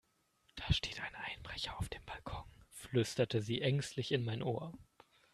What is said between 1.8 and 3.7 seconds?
dem Balkon, flüsterte sie